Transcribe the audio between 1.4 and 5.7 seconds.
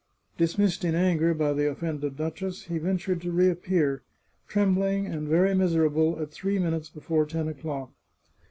the offended duchess, he ventured to reappear, trembling and very